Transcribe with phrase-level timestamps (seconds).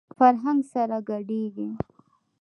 [0.17, 1.69] فرهنګ سره ګډېږي.